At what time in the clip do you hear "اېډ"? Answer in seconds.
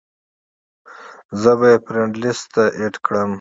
2.77-2.95